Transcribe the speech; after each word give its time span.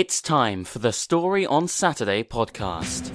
It's 0.00 0.22
time 0.22 0.62
for 0.62 0.78
the 0.78 0.92
Story 0.92 1.44
on 1.44 1.66
Saturday 1.66 2.22
podcast. 2.22 3.10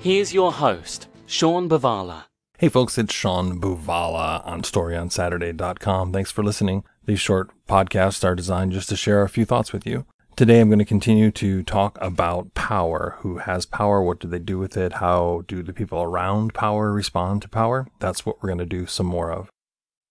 Here's 0.00 0.32
your 0.32 0.50
host, 0.50 1.08
Sean 1.26 1.68
Buvala. 1.68 2.24
Hey 2.56 2.70
folks, 2.70 2.96
it's 2.96 3.12
Sean 3.12 3.60
Buvala 3.60 4.46
on 4.46 4.62
StoryOnSaturday.com. 4.62 6.14
Thanks 6.14 6.30
for 6.30 6.42
listening. 6.42 6.84
These 7.04 7.20
short 7.20 7.50
podcasts 7.68 8.24
are 8.24 8.34
designed 8.34 8.72
just 8.72 8.88
to 8.88 8.96
share 8.96 9.20
a 9.20 9.28
few 9.28 9.44
thoughts 9.44 9.74
with 9.74 9.86
you. 9.86 10.06
Today 10.36 10.60
I'm 10.60 10.68
going 10.68 10.80
to 10.80 10.84
continue 10.84 11.30
to 11.30 11.62
talk 11.62 11.96
about 12.00 12.54
power. 12.54 13.18
Who 13.20 13.38
has 13.38 13.66
power? 13.66 14.02
What 14.02 14.18
do 14.18 14.26
they 14.26 14.40
do 14.40 14.58
with 14.58 14.76
it? 14.76 14.94
How 14.94 15.44
do 15.46 15.62
the 15.62 15.72
people 15.72 16.02
around 16.02 16.54
power 16.54 16.90
respond 16.90 17.42
to 17.42 17.48
power? 17.48 17.86
That's 18.00 18.26
what 18.26 18.42
we're 18.42 18.48
going 18.48 18.58
to 18.58 18.66
do 18.66 18.84
some 18.86 19.06
more 19.06 19.30
of. 19.30 19.48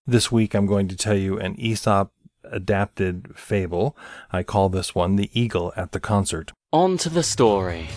This 0.08 0.32
week 0.32 0.54
I'm 0.54 0.66
going 0.66 0.88
to 0.88 0.96
tell 0.96 1.18
you 1.18 1.38
an 1.38 1.60
Aesop 1.60 2.14
adapted 2.46 3.34
fable. 3.36 3.98
I 4.32 4.44
call 4.44 4.70
this 4.70 4.96
one 4.96 5.18
The 5.18 5.30
Eagle 5.38 5.74
at 5.76 5.92
the 5.92 6.00
Concert. 6.00 6.54
On 6.72 6.98
to 7.00 7.10
the 7.10 7.22
story. 7.22 7.90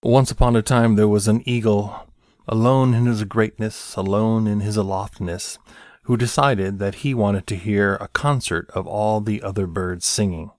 Once 0.00 0.30
upon 0.30 0.54
a 0.54 0.62
time 0.62 0.94
there 0.94 1.08
was 1.08 1.26
an 1.26 1.42
eagle 1.44 2.07
alone 2.48 2.94
in 2.94 3.06
his 3.06 3.22
greatness, 3.24 3.94
alone 3.94 4.46
in 4.46 4.60
his 4.60 4.76
aloftness, 4.76 5.58
who 6.04 6.16
decided 6.16 6.78
that 6.78 6.96
he 6.96 7.12
wanted 7.12 7.46
to 7.46 7.54
hear 7.54 7.96
a 7.96 8.08
concert 8.08 8.70
of 8.74 8.86
all 8.86 9.20
the 9.20 9.42
other 9.42 9.66
birds 9.66 10.06
singing. 10.06 10.50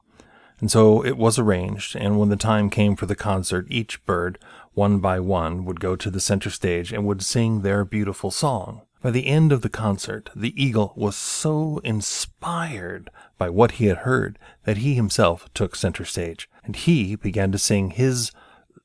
And 0.60 0.70
so 0.70 1.04
it 1.04 1.18
was 1.18 1.40
arranged, 1.40 1.96
and 1.96 2.20
when 2.20 2.30
the 2.30 2.36
time 2.36 2.70
came 2.70 2.96
for 2.96 3.06
the 3.06 3.16
concert, 3.16 3.66
each 3.70 4.06
bird, 4.06 4.38
one 4.74 5.00
by 5.00 5.20
one, 5.20 5.66
would 5.66 5.80
go 5.80 5.96
to 5.96 6.12
the 6.12 6.20
center 6.20 6.50
stage 6.50 6.94
and 6.94 7.06
would 7.06 7.24
sing 7.24 7.62
their 7.62 7.84
beautiful 7.84 8.30
song. 8.30 8.82
By 9.02 9.12
the 9.12 9.28
end 9.28 9.54
of 9.54 9.62
the 9.62 9.70
concert, 9.70 10.30
the 10.36 10.54
eagle 10.62 10.94
was 10.96 11.16
so 11.16 11.80
inspired 11.86 13.10
by 13.38 13.50
what 13.50 13.72
he 13.74 13.86
had 13.86 14.00
heard 14.00 14.38
that 14.66 14.78
he 14.78 14.94
himself 14.94 15.48
took 15.54 15.76
center 15.76 16.04
stage, 16.04 16.50
and 16.66 16.76
he 16.76 17.16
began 17.16 17.52
to 17.54 17.58
sing 17.58 17.92
his 17.92 18.32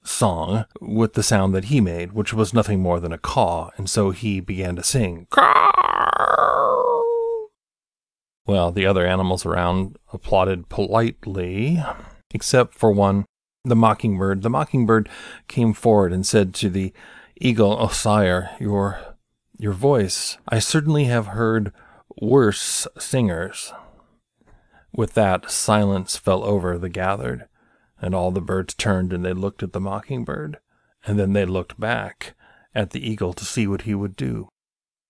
song 0.04 0.66
with 0.80 1.14
the 1.14 1.22
sound 1.22 1.54
that 1.54 1.66
he 1.66 1.80
made, 1.80 2.12
which 2.12 2.32
was 2.32 2.54
nothing 2.54 2.80
more 2.80 3.00
than 3.00 3.12
a 3.12 3.18
caw, 3.18 3.70
and 3.76 3.88
so 3.88 4.10
he 4.10 4.40
began 4.40 4.76
to 4.76 4.82
sing. 4.82 5.26
Well, 8.46 8.70
the 8.72 8.84
other 8.86 9.06
animals 9.06 9.46
around 9.46 9.98
applauded 10.12 10.68
politely, 10.68 11.82
except 12.32 12.74
for 12.74 12.92
one, 12.92 13.24
the 13.64 13.76
mockingbird. 13.76 14.42
The 14.42 14.50
mockingbird 14.50 15.08
came 15.48 15.72
forward 15.72 16.12
and 16.12 16.26
said 16.26 16.52
to 16.54 16.68
the 16.68 16.92
eagle, 17.40 17.76
"Oh, 17.80 17.88
sire, 17.88 18.50
your 18.60 19.16
your 19.58 19.72
voice. 19.72 20.36
I 20.48 20.58
certainly 20.58 21.04
have 21.04 21.28
heard 21.28 21.72
worse 22.20 22.86
singers." 22.98 23.72
With 24.92 25.14
that, 25.14 25.50
silence 25.50 26.16
fell 26.16 26.44
over 26.44 26.76
the 26.78 26.90
gathered 26.90 27.48
and 28.04 28.14
all 28.14 28.30
the 28.30 28.40
birds 28.42 28.74
turned 28.74 29.14
and 29.14 29.24
they 29.24 29.32
looked 29.32 29.62
at 29.62 29.72
the 29.72 29.80
mockingbird, 29.80 30.58
and 31.06 31.18
then 31.18 31.32
they 31.32 31.46
looked 31.46 31.80
back 31.80 32.34
at 32.74 32.90
the 32.90 33.00
eagle 33.00 33.32
to 33.32 33.46
see 33.46 33.66
what 33.66 33.82
he 33.82 33.94
would 33.94 34.14
do. 34.14 34.46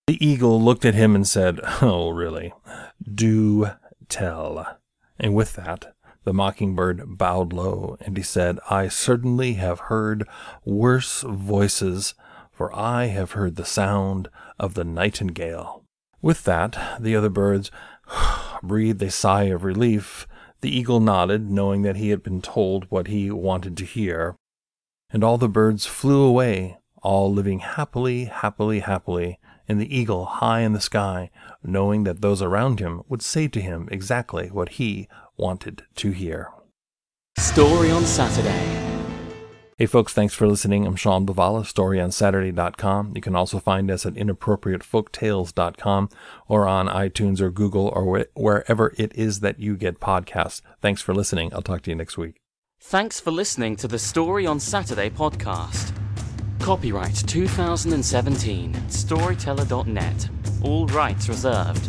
The 0.07 0.25
eagle 0.25 0.63
looked 0.63 0.85
at 0.85 0.95
him 0.95 1.17
and 1.17 1.27
said, 1.27 1.59
Oh, 1.83 2.11
really? 2.11 2.55
Do 3.03 3.71
tell. 4.09 4.79
And 5.19 5.35
with 5.35 5.55
that, 5.55 5.93
the 6.23 6.33
mockingbird 6.33 7.19
bowed 7.19 7.53
low, 7.53 7.97
and 8.01 8.17
he 8.17 8.23
said, 8.23 8.61
I 8.71 8.87
certainly 8.87 9.55
have 9.55 9.81
heard 9.91 10.29
worse 10.65 11.23
voices, 11.23 12.15
for 12.53 12.73
I 12.73 13.07
have 13.07 13.33
heard 13.33 13.57
the 13.57 13.65
sound 13.65 14.29
of 14.57 14.75
the 14.75 14.85
nightingale. 14.85 15.83
With 16.23 16.45
that, 16.45 16.79
the 17.01 17.17
other 17.17 17.29
birds 17.29 17.73
breathed 18.63 19.03
a 19.03 19.11
sigh 19.11 19.45
of 19.45 19.65
relief, 19.65 20.29
the 20.65 20.75
eagle 20.75 20.99
nodded, 20.99 21.51
knowing 21.51 21.83
that 21.83 21.97
he 21.97 22.09
had 22.09 22.23
been 22.23 22.41
told 22.41 22.87
what 22.89 23.09
he 23.09 23.31
wanted 23.31 23.77
to 23.77 23.85
hear, 23.85 24.35
and 25.11 25.23
all 25.23 25.37
the 25.37 25.47
birds 25.47 25.85
flew 25.85 26.23
away, 26.23 26.79
all 27.03 27.31
living 27.31 27.59
happily, 27.59 28.25
happily, 28.25 28.81
happily, 28.81 29.39
and 29.69 29.79
the 29.79 29.95
eagle 29.95 30.25
high 30.25 30.61
in 30.61 30.73
the 30.73 30.81
sky, 30.81 31.31
knowing 31.63 32.05
that 32.05 32.23
those 32.23 32.41
around 32.41 32.81
him 32.81 33.03
would 33.11 33.21
say 33.21 33.47
to 33.47 33.61
him 33.61 33.91
exactly 33.93 34.49
what 34.49 34.71
he 34.81 35.07
wanted 35.37 35.83
to 35.97 36.13
hear. 36.13 36.51
Story 37.37 37.91
on 37.91 38.07
Saturday. 38.07 38.94
Hey 39.77 39.87
folks, 39.87 40.13
thanks 40.13 40.35
for 40.35 40.47
listening. 40.47 40.87
I'm 40.87 40.95
Sean 40.95 41.27
Buvala, 41.27 41.65
storyonsaturday.com. 41.65 43.13
You 43.17 43.21
can 43.21 43.35
also 43.35 43.59
find 43.59 43.91
us 43.91 44.07
at 44.07 44.15
inappropriatefolktales.com 44.15 46.11
or 46.47 46.69
on 46.69 46.87
iTunes 46.87 47.41
or 47.41 47.51
Google 47.51 47.89
or 47.89 48.21
wh- 48.21 48.39
wherever 48.39 48.95
it 48.97 49.13
is 49.17 49.41
that 49.41 49.59
you 49.59 49.77
get 49.77 49.99
podcasts. 49.99 50.61
Thanks 50.81 51.03
for 51.03 51.13
listening. 51.13 51.53
I'll 51.53 51.61
talk 51.61 51.83
to 51.83 51.91
you 51.91 51.97
next 51.97 52.17
week. 52.17 52.37
Thanks 52.83 53.19
for 53.19 53.33
listening 53.33 53.75
to 53.77 53.89
the 53.89 53.99
Story 53.99 54.47
on 54.47 54.61
Saturday 54.61 55.11
podcast. 55.11 55.93
Copyright 56.61 57.17
2017, 57.27 58.75
Storyteller.net. 58.75 60.29
All 60.63 60.87
rights 60.87 61.29
reserved. 61.29 61.89